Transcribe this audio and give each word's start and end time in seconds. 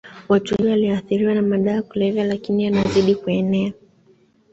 watu 0.29 0.55
wengi 0.55 0.69
walioathiriwa 0.71 1.33
na 1.35 1.41
madawa 1.41 1.75
ya 1.75 1.81
kulevya 1.83 2.25
lakini 2.25 2.63
yanazidi 2.63 3.15
kuenea 3.15 3.73